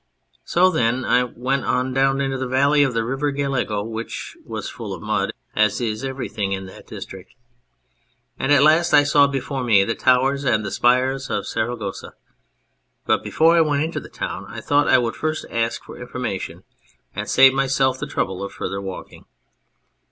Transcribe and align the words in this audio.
So 0.45 0.71
then 0.71 1.05
I 1.05 1.23
went 1.23 1.63
on 1.65 1.93
down 1.93 2.17
the 2.17 2.47
valley 2.47 2.81
of 2.81 2.95
the 2.95 3.05
river 3.05 3.29
Gallego 3.29 3.83
(which 3.83 4.35
was 4.43 4.67
full 4.67 4.95
of 4.95 5.01
mud, 5.03 5.31
as 5.55 5.79
everything 6.03 6.53
is 6.53 6.57
in 6.57 6.65
that 6.65 6.87
district), 6.87 7.35
and 8.39 8.51
at 8.51 8.63
last 8.63 8.93
I 8.95 9.03
saw 9.03 9.27
before 9.27 9.63
me 9.63 9.83
the 9.83 9.93
towers 9.93 10.43
and 10.43 10.65
the 10.65 10.71
spires 10.71 11.29
of 11.29 11.45
Saragossa. 11.45 12.15
But 13.05 13.23
before 13.23 13.55
I 13.55 13.61
went 13.61 13.83
into 13.83 13.99
the 13.99 14.09
town 14.09 14.45
I 14.47 14.59
thought 14.59 14.87
I 14.87 14.97
would 14.97 15.15
first 15.15 15.45
ask 15.51 15.83
for 15.83 16.01
information, 16.01 16.63
and 17.15 17.29
save 17.29 17.53
myself 17.53 17.99
the 17.99 18.07
trouble 18.07 18.41
of 18.43 18.51
further 18.51 18.81
walking. 18.81 19.25